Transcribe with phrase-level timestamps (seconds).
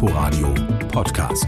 [0.00, 0.54] Inforadio
[0.92, 1.46] Podcast.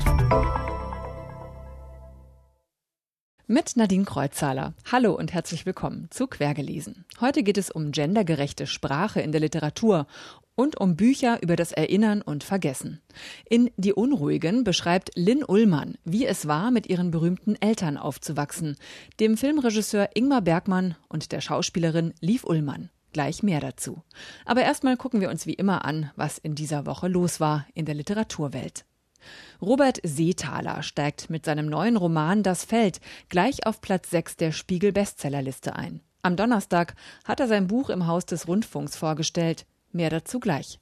[3.46, 4.74] Mit Nadine Kreuzzahler.
[4.90, 7.04] Hallo und herzlich willkommen zu Quergelesen.
[7.20, 10.08] Heute geht es um gendergerechte Sprache in der Literatur
[10.56, 13.00] und um Bücher über das Erinnern und Vergessen.
[13.48, 18.74] In Die Unruhigen beschreibt Lynn Ullmann, wie es war, mit ihren berühmten Eltern aufzuwachsen,
[19.20, 22.90] dem Filmregisseur Ingmar Bergmann und der Schauspielerin Liv Ullmann.
[23.12, 24.02] Gleich mehr dazu.
[24.44, 27.84] Aber erstmal gucken wir uns wie immer an, was in dieser Woche los war in
[27.84, 28.84] der Literaturwelt.
[29.60, 34.92] Robert Seethaler steigt mit seinem neuen Roman Das Feld gleich auf Platz 6 der Spiegel
[34.92, 36.00] Bestsellerliste ein.
[36.22, 36.94] Am Donnerstag
[37.24, 39.66] hat er sein Buch im Haus des Rundfunks vorgestellt.
[39.92, 40.78] Mehr dazu gleich.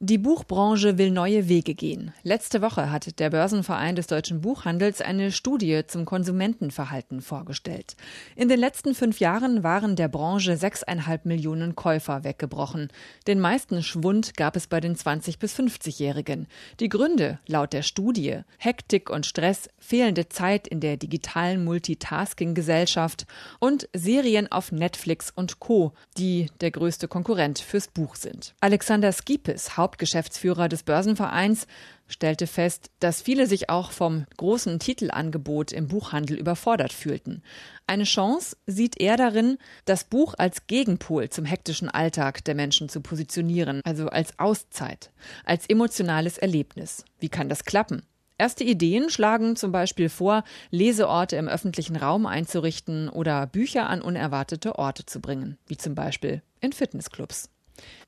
[0.00, 2.12] Die Buchbranche will neue Wege gehen.
[2.22, 7.96] Letzte Woche hat der Börsenverein des deutschen Buchhandels eine Studie zum Konsumentenverhalten vorgestellt.
[8.36, 12.88] In den letzten fünf Jahren waren der Branche sechseinhalb Millionen Käufer weggebrochen.
[13.26, 16.48] Den meisten Schwund gab es bei den 20- bis 50-Jährigen.
[16.80, 23.26] Die Gründe laut der Studie Hektik und Stress, fehlende Zeit in der digitalen Multitasking-Gesellschaft
[23.58, 28.54] und Serien auf Netflix und Co., die der größte Konkurrent fürs Buch sind.
[28.60, 31.66] Alexander Skipe Davis, Hauptgeschäftsführer des Börsenvereins,
[32.08, 37.42] stellte fest, dass viele sich auch vom großen Titelangebot im Buchhandel überfordert fühlten.
[37.86, 43.00] Eine Chance sieht er darin, das Buch als Gegenpol zum hektischen Alltag der Menschen zu
[43.00, 45.12] positionieren, also als Auszeit,
[45.44, 47.04] als emotionales Erlebnis.
[47.20, 48.02] Wie kann das klappen?
[48.36, 54.76] Erste Ideen schlagen zum Beispiel vor, Leseorte im öffentlichen Raum einzurichten oder Bücher an unerwartete
[54.76, 57.53] Orte zu bringen, wie zum Beispiel in Fitnessclubs.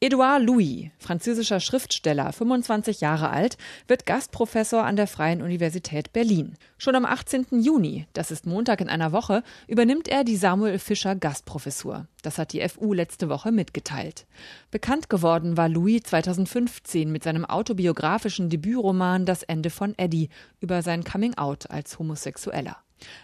[0.01, 3.57] Edouard Louis, französischer Schriftsteller, 25 Jahre alt,
[3.89, 6.55] wird Gastprofessor an der Freien Universität Berlin.
[6.79, 7.47] Schon am 18.
[7.51, 12.07] Juni, das ist Montag in einer Woche, übernimmt er die Samuel Fischer Gastprofessur.
[12.23, 14.27] Das hat die FU letzte Woche mitgeteilt.
[14.71, 20.29] Bekannt geworden war Louis 2015 mit seinem autobiografischen Debütroman Das Ende von Eddie
[20.61, 22.77] über sein Coming-out als Homosexueller.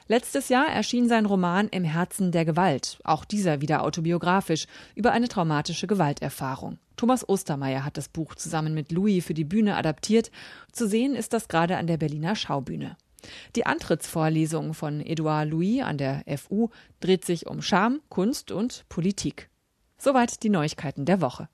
[0.06, 5.28] Letztes Jahr erschien sein Roman Im Herzen der Gewalt, auch dieser wieder autobiografisch, über eine
[5.28, 6.78] traumatische Gewalterfahrung.
[6.96, 10.30] Thomas Ostermeier hat das Buch zusammen mit Louis für die Bühne adaptiert.
[10.72, 12.96] Zu sehen ist das gerade an der Berliner Schaubühne.
[13.56, 16.68] Die Antrittsvorlesung von Edouard Louis an der FU
[17.00, 19.48] dreht sich um Scham, Kunst und Politik.
[19.96, 21.48] Soweit die Neuigkeiten der Woche.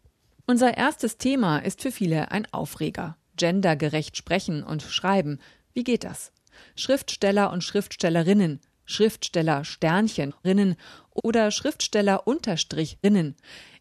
[0.47, 3.17] Unser erstes Thema ist für viele ein Aufreger.
[3.37, 5.39] Gendergerecht sprechen und schreiben.
[5.75, 6.33] Wie geht das?
[6.77, 10.77] Schriftsteller und Schriftstellerinnen, Schriftsteller Sterncheninnen
[11.13, 13.37] oder Schriftsteller Unterstrichrinnen.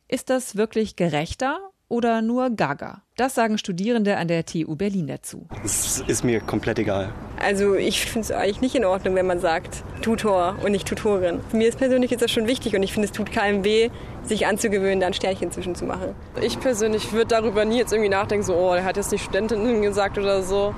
[0.07, 3.01] Ist das wirklich gerechter oder nur Gaga?
[3.15, 5.47] Das sagen Studierende an der TU Berlin dazu.
[5.63, 7.13] Es ist mir komplett egal.
[7.39, 11.39] Also ich finde es eigentlich nicht in Ordnung, wenn man sagt Tutor und nicht Tutorin.
[11.53, 13.89] Mir ist persönlich ist das schon wichtig und ich finde, es tut keinem weh,
[14.23, 16.15] sich anzugewöhnen, da ein Sternchen zwischenzumachen.
[16.41, 19.81] Ich persönlich würde darüber nie jetzt irgendwie nachdenken, so, oh, der hat jetzt nicht Studentinnen
[19.81, 20.75] gesagt oder so.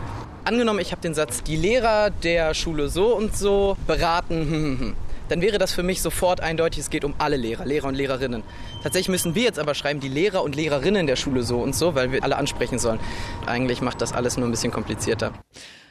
[0.49, 4.79] Angenommen, ich habe den Satz, die Lehrer der Schule so und so beraten, hm, hm,
[4.79, 4.95] hm,
[5.27, 8.41] dann wäre das für mich sofort eindeutig, es geht um alle Lehrer, Lehrer und Lehrerinnen.
[8.81, 11.93] Tatsächlich müssen wir jetzt aber schreiben, die Lehrer und Lehrerinnen der Schule so und so,
[11.93, 12.99] weil wir alle ansprechen sollen.
[13.45, 15.33] Eigentlich macht das alles nur ein bisschen komplizierter.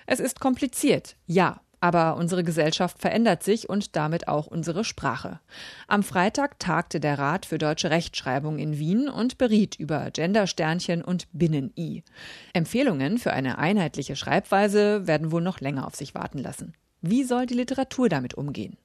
[0.06, 1.60] Es ist kompliziert, ja.
[1.80, 5.40] Aber unsere Gesellschaft verändert sich und damit auch unsere Sprache.
[5.86, 11.28] Am Freitag tagte der Rat für deutsche Rechtschreibung in Wien und beriet über Gendersternchen und
[11.32, 12.02] Binnen-I.
[12.52, 16.72] Empfehlungen für eine einheitliche Schreibweise werden wohl noch länger auf sich warten lassen.
[17.00, 18.76] Wie soll die Literatur damit umgehen?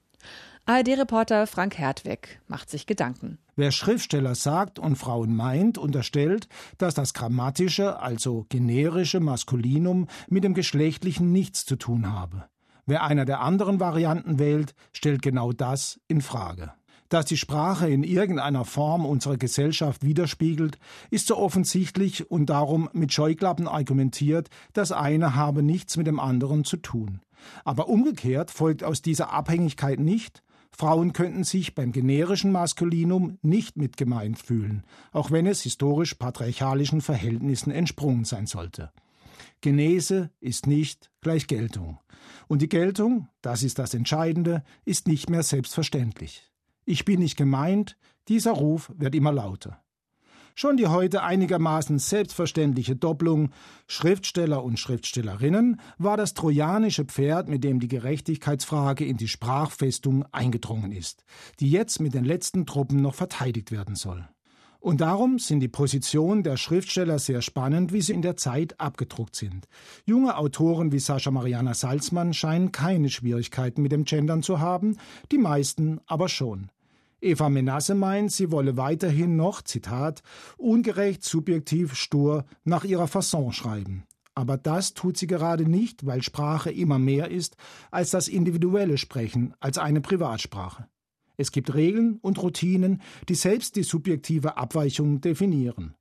[0.66, 3.38] ARD-Reporter Frank Hertweg macht sich Gedanken.
[3.54, 10.54] Wer Schriftsteller sagt und Frauen meint, unterstellt, dass das grammatische, also generische Maskulinum mit dem
[10.54, 12.48] geschlechtlichen nichts zu tun habe.
[12.86, 16.72] Wer einer der anderen Varianten wählt, stellt genau das in Frage.
[17.08, 20.78] Dass die Sprache in irgendeiner Form unsere Gesellschaft widerspiegelt,
[21.10, 26.64] ist so offensichtlich und darum mit Scheuklappen argumentiert, das eine habe nichts mit dem anderen
[26.64, 27.20] zu tun.
[27.64, 30.42] Aber umgekehrt folgt aus dieser Abhängigkeit nicht,
[30.76, 37.00] Frauen könnten sich beim generischen Maskulinum nicht mit gemeint fühlen, auch wenn es historisch patriarchalischen
[37.00, 38.90] Verhältnissen entsprungen sein sollte.
[39.64, 41.98] Genese ist nicht gleich Geltung.
[42.48, 46.52] Und die Geltung, das ist das Entscheidende, ist nicht mehr selbstverständlich.
[46.84, 47.96] Ich bin nicht gemeint,
[48.28, 49.82] dieser Ruf wird immer lauter.
[50.54, 53.52] Schon die heute einigermaßen selbstverständliche Doppelung
[53.86, 60.92] Schriftsteller und Schriftstellerinnen war das trojanische Pferd, mit dem die Gerechtigkeitsfrage in die Sprachfestung eingedrungen
[60.92, 61.24] ist,
[61.60, 64.28] die jetzt mit den letzten Truppen noch verteidigt werden soll.
[64.84, 69.34] Und darum sind die Positionen der Schriftsteller sehr spannend, wie sie in der Zeit abgedruckt
[69.34, 69.66] sind.
[70.04, 74.98] Junge Autoren wie Sascha Mariana Salzmann scheinen keine Schwierigkeiten mit dem Gendern zu haben,
[75.32, 76.68] die meisten aber schon.
[77.22, 80.22] Eva Menasse meint, sie wolle weiterhin noch, Zitat,
[80.58, 84.04] ungerecht, subjektiv, stur nach ihrer Fasson schreiben.
[84.34, 87.56] Aber das tut sie gerade nicht, weil Sprache immer mehr ist
[87.90, 90.88] als das individuelle Sprechen, als eine Privatsprache.
[91.36, 95.94] Es gibt Regeln und Routinen, die selbst die subjektive Abweichung definieren.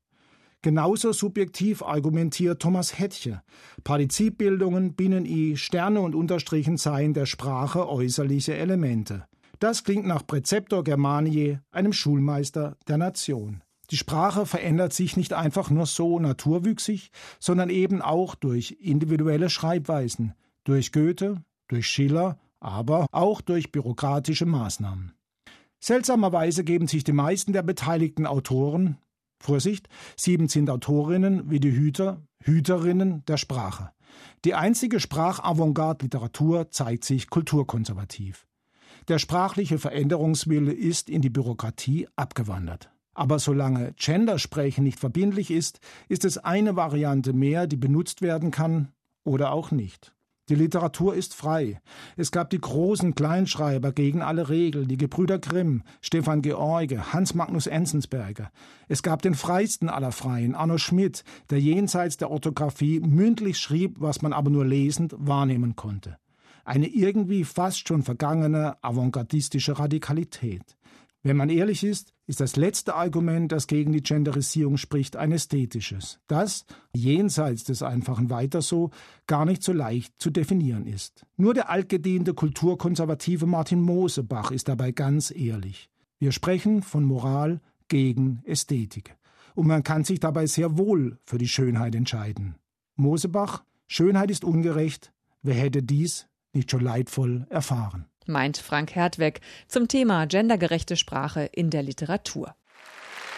[0.62, 3.42] Genauso subjektiv argumentiert Thomas Hettche.
[3.84, 9.26] Partizipbildungen, Binnen-I, Sterne und Unterstrichen seien der Sprache äußerliche Elemente.
[9.60, 13.62] Das klingt nach Präzeptor Germaniae, einem Schulmeister der Nation.
[13.92, 20.34] Die Sprache verändert sich nicht einfach nur so naturwüchsig, sondern eben auch durch individuelle Schreibweisen,
[20.64, 25.14] durch Goethe, durch Schiller, aber auch durch bürokratische Maßnahmen.
[25.84, 29.00] Seltsamerweise geben sich die meisten der beteiligten Autoren,
[29.42, 33.90] Vorsicht, sieben sind Autorinnen wie die Hüter, Hüterinnen der Sprache.
[34.46, 38.48] Die einzige Sprachavantgarde-Literatur zeigt sich kulturkonservativ.
[39.10, 42.90] Der sprachliche Veränderungswille ist in die Bürokratie abgewandert.
[43.14, 48.94] Aber solange Gendersprechen nicht verbindlich ist, ist es eine Variante mehr, die benutzt werden kann
[49.26, 50.14] oder auch nicht.
[50.50, 51.80] Die Literatur ist frei.
[52.18, 57.66] Es gab die großen Kleinschreiber gegen alle Regeln, die Gebrüder Grimm, Stefan George, Hans Magnus
[57.66, 58.52] Enzensberger.
[58.90, 64.22] Es gab den freisten aller Freien, Arno Schmidt, der jenseits der Orthographie mündlich schrieb, was
[64.22, 66.18] man aber nur lesend wahrnehmen konnte.
[66.66, 70.78] Eine irgendwie fast schon vergangene avantgardistische Radikalität.
[71.22, 76.20] Wenn man ehrlich ist, ist das letzte Argument, das gegen die Genderisierung spricht, ein ästhetisches,
[76.28, 76.66] das,
[76.96, 78.92] jenseits des einfachen Weiter so,
[79.28, 81.26] gar nicht so leicht zu definieren ist.
[81.36, 85.90] Nur der altgediente kulturkonservative Martin Mosebach ist dabei ganz ehrlich.
[86.20, 87.60] Wir sprechen von Moral
[87.90, 89.18] gegen Ästhetik.
[89.56, 92.56] Und man kann sich dabei sehr wohl für die Schönheit entscheiden.
[92.96, 99.88] Mosebach, Schönheit ist ungerecht, wer hätte dies nicht schon leidvoll erfahren meint Frank Hertweg zum
[99.88, 102.56] Thema gendergerechte Sprache in der Literatur.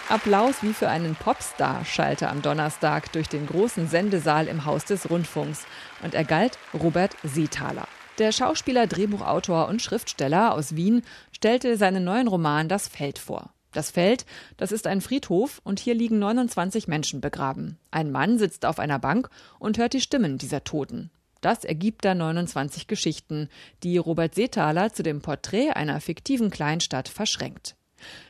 [0.07, 5.09] Applaus wie für einen Popstar schallte am Donnerstag durch den großen Sendesaal im Haus des
[5.09, 5.65] Rundfunks
[6.03, 7.87] und er galt Robert Seethaler.
[8.19, 11.01] Der Schauspieler, Drehbuchautor und Schriftsteller aus Wien
[11.31, 13.49] stellte seinen neuen Roman Das Feld vor.
[13.73, 17.77] Das Feld, das ist ein Friedhof und hier liegen 29 Menschen begraben.
[17.91, 19.29] Ein Mann sitzt auf einer Bank
[19.59, 21.11] und hört die Stimmen dieser Toten.
[21.45, 23.49] Das ergibt dann 29 Geschichten,
[23.83, 27.75] die Robert Seethaler zu dem Porträt einer fiktiven Kleinstadt verschränkt.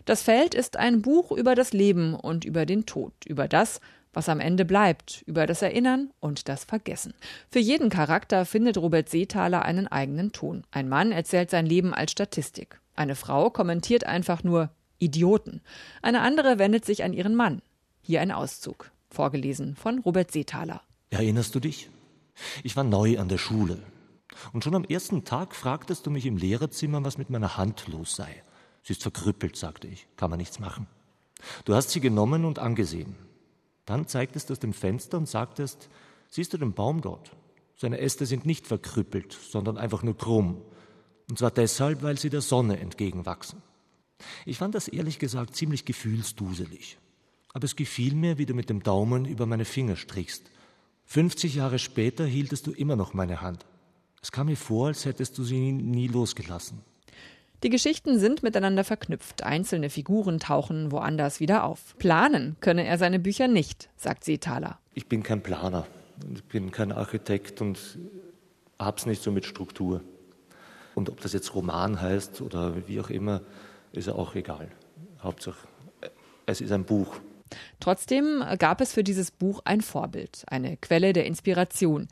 [0.04, 3.80] Das Feld ist ein Buch über das Leben und über den Tod, über das,
[4.12, 7.14] was am Ende bleibt, über das Erinnern und das Vergessen.
[7.50, 10.66] Für jeden Charakter findet Robert Seethaler einen eigenen Ton.
[10.72, 12.82] Ein Mann erzählt sein Leben als Statistik.
[12.98, 15.62] Eine Frau kommentiert einfach nur Idioten.
[16.02, 17.62] Eine andere wendet sich an ihren Mann.
[18.02, 20.82] Hier ein Auszug, vorgelesen von Robert Seethaler.
[21.12, 21.90] Erinnerst du dich?
[22.64, 23.82] Ich war neu an der Schule.
[24.54, 28.16] Und schon am ersten Tag fragtest du mich im Lehrerzimmer, was mit meiner Hand los
[28.16, 28.44] sei.
[28.84, 30.08] Sie ist verkrüppelt, sagte ich.
[30.18, 30.88] Kann man nichts machen.
[31.64, 33.16] Du hast sie genommen und angesehen.
[33.86, 35.90] Dann zeigtest du aus dem Fenster und sagtest,
[36.30, 37.32] siehst du den Baum dort?
[37.78, 40.62] Seine Äste sind nicht verkrüppelt, sondern einfach nur krumm.
[41.30, 43.62] Und zwar deshalb, weil sie der Sonne entgegenwachsen.
[44.46, 46.98] Ich fand das ehrlich gesagt ziemlich gefühlsduselig.
[47.54, 50.52] Aber es gefiel mir, wie du mit dem Daumen über meine Finger strichst
[51.06, 53.66] 50 Jahre später hieltest du immer noch meine Hand.
[54.22, 56.82] Es kam mir vor, als hättest du sie nie losgelassen.
[57.64, 59.44] Die Geschichten sind miteinander verknüpft.
[59.44, 61.96] Einzelne Figuren tauchen woanders wieder auf.
[61.98, 64.80] Planen könne er seine Bücher nicht, sagt Seethaler.
[64.94, 65.88] Ich bin kein Planer.
[66.34, 67.98] Ich bin kein Architekt und
[68.78, 70.02] hab's nicht so mit Struktur.
[70.96, 73.42] Und ob das jetzt Roman heißt oder wie auch immer,
[73.92, 74.70] ist ja auch egal.
[75.22, 75.68] Hauptsache,
[76.46, 77.16] es ist ein Buch.
[77.80, 82.08] Trotzdem gab es für dieses Buch ein Vorbild, eine Quelle der Inspiration,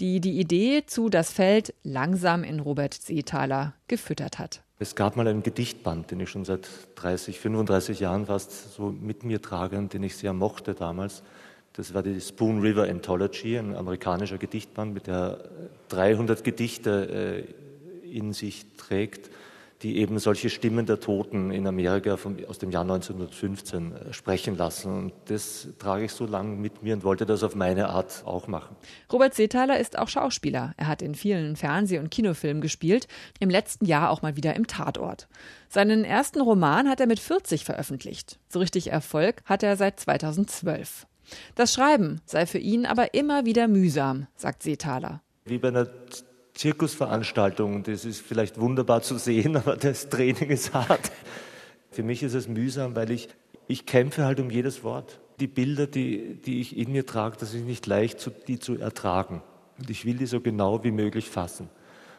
[0.00, 4.62] die die Idee zu Das Feld langsam in Robert Seethaler gefüttert hat.
[4.78, 9.24] Es gab mal einen Gedichtband, den ich schon seit 30, 35 Jahren fast so mit
[9.24, 11.22] mir trage und den ich sehr mochte damals.
[11.74, 15.50] Das war die Spoon River Anthology, ein amerikanischer Gedichtband, mit der
[15.88, 17.46] 300 Gedichte
[18.06, 19.30] äh, in sich trägt
[19.82, 24.56] die eben solche Stimmen der Toten in Amerika vom, aus dem Jahr 1915 äh, sprechen
[24.56, 24.94] lassen.
[24.94, 28.46] Und das trage ich so lange mit mir und wollte das auf meine Art auch
[28.46, 28.76] machen.
[29.10, 30.74] Robert Seethaler ist auch Schauspieler.
[30.76, 33.08] Er hat in vielen Fernseh- und Kinofilmen gespielt,
[33.38, 35.28] im letzten Jahr auch mal wieder im Tatort.
[35.68, 38.38] Seinen ersten Roman hat er mit 40 veröffentlicht.
[38.48, 41.06] So richtig Erfolg hat er seit 2012.
[41.54, 45.22] Das Schreiben sei für ihn aber immer wieder mühsam, sagt Seethaler.
[45.44, 45.88] Wie bei einer
[46.60, 47.84] Zirkusveranstaltung.
[47.84, 51.10] Das ist vielleicht wunderbar zu sehen, aber das Training ist hart.
[51.90, 53.30] Für mich ist es mühsam, weil ich,
[53.66, 55.20] ich kämpfe halt um jedes Wort.
[55.40, 59.42] Die Bilder, die, die ich in mir trage, das ist nicht leicht, die zu ertragen.
[59.78, 61.70] Und ich will die so genau wie möglich fassen.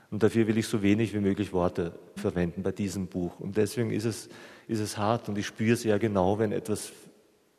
[0.10, 3.40] Und dafür will ich so wenig wie möglich Worte verwenden bei diesem Buch.
[3.40, 4.28] Und deswegen ist es,
[4.68, 6.92] ist es hart und ich spüre sehr genau, wenn etwas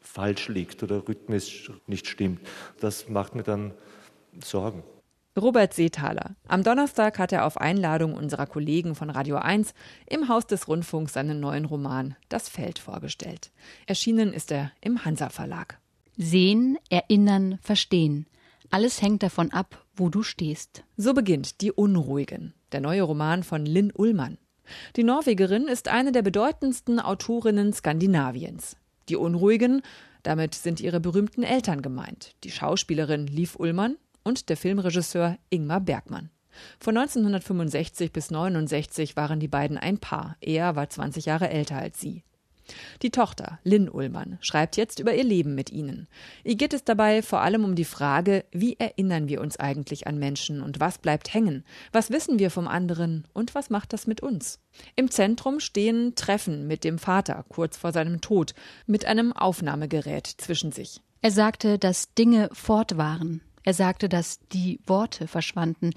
[0.01, 2.41] falsch liegt oder rhythmisch nicht stimmt.
[2.81, 3.73] Das macht mir dann
[4.43, 4.83] Sorgen.
[5.41, 6.37] Robert Seethaler.
[6.47, 9.73] Am Donnerstag hat er auf Einladung unserer Kollegen von Radio 1
[10.07, 13.51] im Haus des Rundfunks seinen neuen Roman Das Feld vorgestellt.
[13.87, 15.79] Erschienen ist er im Hansa Verlag.
[16.19, 18.27] Sehen, erinnern, verstehen.
[18.71, 20.85] Alles hängt davon ab, wo du stehst.
[20.99, 24.37] So beginnt Die Unruhigen, der neue Roman von Lynn Ullmann.
[24.97, 28.77] Die Norwegerin ist eine der bedeutendsten Autorinnen Skandinaviens.
[29.09, 29.81] Die Unruhigen,
[30.23, 36.31] damit sind ihre berühmten Eltern gemeint, die Schauspielerin Liv Ullmann und der Filmregisseur Ingmar Bergmann.
[36.79, 40.37] Von 1965 bis 1969 waren die beiden ein Paar.
[40.41, 42.25] Er war 20 Jahre älter als sie.
[43.03, 46.09] Die Tochter, Lynn Ullmann, schreibt jetzt über ihr Leben mit ihnen.
[46.45, 50.19] Ihr geht es dabei vor allem um die Frage, wie erinnern wir uns eigentlich an
[50.19, 51.65] Menschen und was bleibt hängen?
[51.91, 54.61] Was wissen wir vom anderen und was macht das mit uns?
[54.97, 58.55] Im Zentrum stehen Treffen mit dem Vater kurz vor seinem Tod
[58.87, 61.01] mit einem Aufnahmegerät zwischen sich.
[61.21, 65.91] Er sagte, dass Dinge fort waren, er sagte, dass die Worte verschwanden.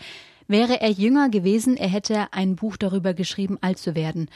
[0.47, 4.29] Wäre er jünger gewesen, er hätte ein Buch darüber geschrieben, alt zu werden.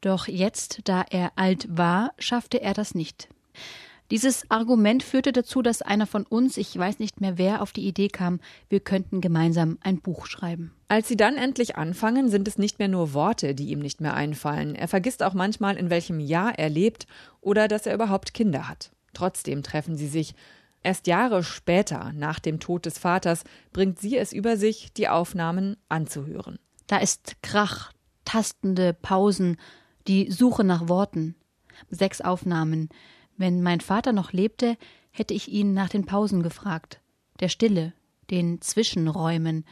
[0.00, 3.28] Doch jetzt, da er alt war, schaffte er das nicht.
[4.12, 7.88] Dieses Argument führte dazu, dass einer von uns, ich weiß nicht mehr wer, auf die
[7.88, 8.38] Idee kam,
[8.68, 10.72] wir könnten gemeinsam ein Buch schreiben.
[10.86, 14.14] Als sie dann endlich anfangen, sind es nicht mehr nur Worte, die ihm nicht mehr
[14.14, 14.76] einfallen.
[14.76, 17.08] Er vergisst auch manchmal, in welchem Jahr er lebt
[17.40, 18.92] oder dass er überhaupt Kinder hat.
[19.12, 20.34] Trotzdem treffen sie sich,
[20.86, 25.76] Erst Jahre später, nach dem Tod des Vaters, bringt sie es über sich, die Aufnahmen
[25.88, 26.60] anzuhören.
[26.86, 27.90] Da ist Krach,
[28.24, 29.56] tastende Pausen,
[30.06, 31.34] die Suche nach Worten.
[31.88, 32.88] Sechs Aufnahmen.
[33.36, 34.76] Wenn mein Vater noch lebte,
[35.10, 37.00] hätte ich ihn nach den Pausen gefragt,
[37.40, 37.92] der Stille,
[38.30, 39.64] den Zwischenräumen.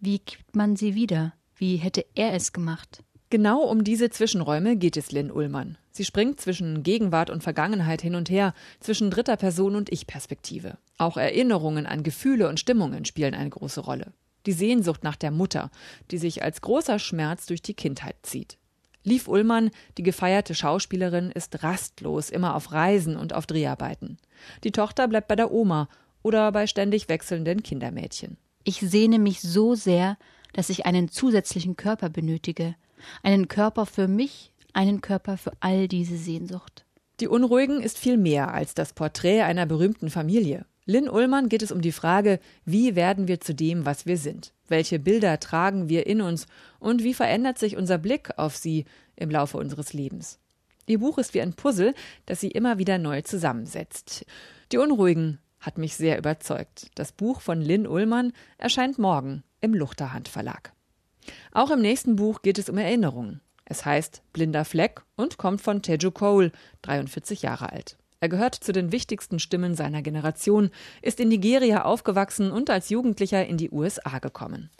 [0.00, 1.32] Wie gibt man sie wieder?
[1.56, 3.02] Wie hätte er es gemacht?
[3.30, 5.76] Genau um diese Zwischenräume geht es Lynn Ullmann.
[5.90, 10.78] Sie springt zwischen Gegenwart und Vergangenheit hin und her, zwischen dritter Person und Ich-Perspektive.
[10.96, 14.14] Auch Erinnerungen an Gefühle und Stimmungen spielen eine große Rolle.
[14.46, 15.70] Die Sehnsucht nach der Mutter,
[16.10, 18.56] die sich als großer Schmerz durch die Kindheit zieht.
[19.04, 24.16] Liv Ullmann, die gefeierte Schauspielerin, ist rastlos immer auf Reisen und auf Dreharbeiten.
[24.64, 25.90] Die Tochter bleibt bei der Oma
[26.22, 28.38] oder bei ständig wechselnden Kindermädchen.
[28.64, 30.16] Ich sehne mich so sehr,
[30.54, 32.74] dass ich einen zusätzlichen Körper benötige,
[33.22, 36.84] einen Körper für mich, einen Körper für all diese Sehnsucht.
[37.20, 40.66] Die Unruhigen ist viel mehr als das Porträt einer berühmten Familie.
[40.86, 44.54] Lynn Ullmann geht es um die Frage, wie werden wir zu dem, was wir sind?
[44.68, 46.46] Welche Bilder tragen wir in uns
[46.78, 48.84] und wie verändert sich unser Blick auf sie
[49.16, 50.38] im Laufe unseres Lebens?
[50.86, 54.24] Ihr Buch ist wie ein Puzzle, das sie immer wieder neu zusammensetzt.
[54.72, 56.90] Die Unruhigen hat mich sehr überzeugt.
[56.94, 60.72] Das Buch von Lynn Ullmann erscheint morgen im Luchterhand Verlag.
[61.52, 63.40] Auch im nächsten Buch geht es um Erinnerungen.
[63.64, 67.98] Es heißt Blinder Fleck und kommt von Teju Cole, 43 Jahre alt.
[68.20, 70.70] Er gehört zu den wichtigsten Stimmen seiner Generation,
[71.02, 74.70] ist in Nigeria aufgewachsen und als Jugendlicher in die USA gekommen.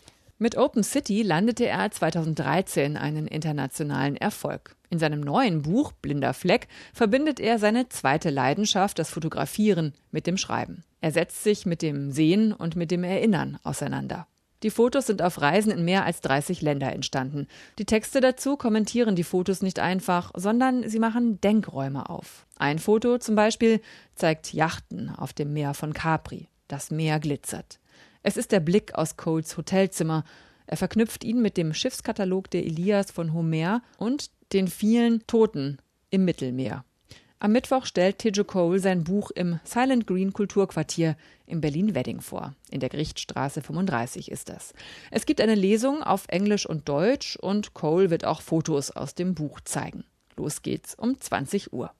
[0.41, 4.77] Mit Open City landete er 2013 einen internationalen Erfolg.
[4.89, 10.37] In seinem neuen Buch Blinder Fleck verbindet er seine zweite Leidenschaft, das Fotografieren, mit dem
[10.37, 10.85] Schreiben.
[11.01, 14.27] Er setzt sich mit dem Sehen und mit dem Erinnern auseinander.
[14.65, 17.47] Die Fotos sind auf Reisen in mehr als 30 Länder entstanden.
[17.79, 22.47] Die Texte dazu kommentieren die Fotos nicht einfach, sondern sie machen Denkräume auf.
[22.57, 23.81] Ein Foto zum Beispiel
[24.17, 26.49] zeigt Yachten auf dem Meer von Capri.
[26.67, 27.79] Das Meer glitzert.
[28.23, 30.25] Es ist der Blick aus Coles Hotelzimmer.
[30.67, 35.79] Er verknüpft ihn mit dem Schiffskatalog der Elias von Homer und den vielen Toten
[36.11, 36.85] im Mittelmeer.
[37.41, 41.17] Am Mittwoch stellt Tejo Cole sein Buch im Silent Green Kulturquartier
[41.47, 42.55] in Berlin-Wedding vor.
[42.73, 44.75] In der Gerichtsstraße 35 ist das.
[45.13, 49.37] Es gibt eine Lesung auf Englisch und Deutsch und Cole wird auch Fotos aus dem
[49.37, 50.03] Buch zeigen.
[50.37, 51.93] Los geht's um 20 Uhr.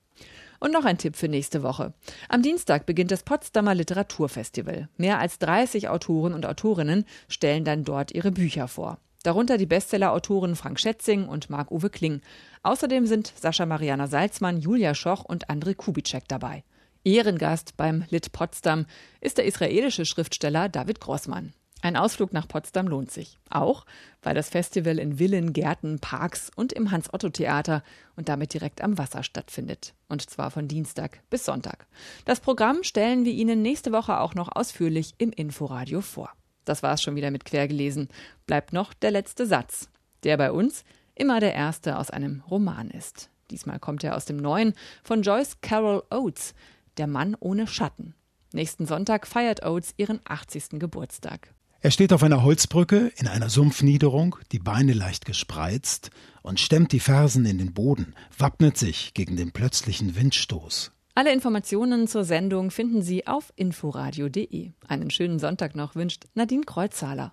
[0.59, 1.95] Und noch ein Tipp für nächste Woche.
[2.29, 4.89] Am Dienstag beginnt das Potsdamer Literaturfestival.
[4.97, 8.99] Mehr als 30 Autoren und Autorinnen stellen dann dort ihre Bücher vor.
[9.23, 12.21] Darunter die Bestseller-Autoren Frank Schätzing und Marc-Uwe Kling.
[12.63, 16.65] Außerdem sind Sascha Mariana Salzmann, Julia Schoch und André Kubitschek dabei.
[17.05, 18.87] Ehrengast beim Lit Potsdam
[19.21, 21.53] ist der israelische Schriftsteller David Grossmann.
[21.81, 23.39] Ein Ausflug nach Potsdam lohnt sich.
[23.51, 23.87] Auch,
[24.23, 27.85] weil das Festival in Villen, Gärten, Parks und im Hans-Otto-Theater
[28.17, 29.95] und damit direkt am Wasser stattfindet.
[30.09, 31.87] Und zwar von Dienstag bis Sonntag.
[32.25, 36.33] Das Programm stellen wir Ihnen nächste Woche auch noch ausführlich im Inforadio vor.
[36.69, 38.09] Das war's schon wieder mit Quergelesen.
[38.47, 39.89] Bleibt noch der letzte Satz,
[40.23, 40.85] der bei uns
[41.15, 43.31] immer der erste aus einem Roman ist.
[43.51, 46.55] Diesmal kommt er aus dem neuen von Joyce Carol Oates,
[46.99, 48.15] Der Mann ohne Schatten.
[48.53, 50.79] Nächsten Sonntag feiert Oates ihren 80.
[50.79, 51.55] Geburtstag.
[51.81, 56.11] Er steht auf einer Holzbrücke in einer Sumpfniederung, die Beine leicht gespreizt
[56.43, 60.91] und stemmt die Fersen in den Boden, wappnet sich gegen den plötzlichen Windstoß.
[61.19, 64.71] Alle Informationen zur Sendung finden Sie auf inforadio.de.
[64.87, 67.33] Einen schönen Sonntag noch wünscht Nadine Kreuzzahler.